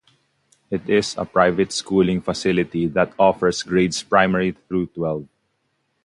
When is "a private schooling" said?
1.15-2.21